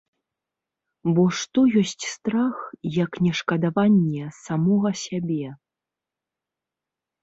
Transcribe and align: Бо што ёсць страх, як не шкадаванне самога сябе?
Бо 1.17 1.25
што 1.39 1.59
ёсць 1.83 2.03
страх, 2.15 2.57
як 3.03 3.11
не 3.27 3.37
шкадаванне 3.43 4.35
самога 4.45 4.91
сябе? 5.07 5.49